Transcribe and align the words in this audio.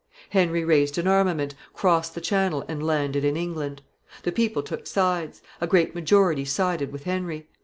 Henry 0.31 0.65
raised 0.65 0.97
an 0.97 1.05
armament, 1.05 1.53
crossed 1.75 2.15
the 2.15 2.21
Channel, 2.21 2.65
and 2.67 2.81
landed 2.81 3.23
in 3.23 3.37
England. 3.37 3.83
The 4.23 4.31
people 4.31 4.63
took 4.63 4.87
sides. 4.87 5.43
A 5.61 5.67
great 5.67 5.93
majority 5.93 6.43
sided 6.43 6.91
with 6.91 7.03
Henry. 7.03 7.47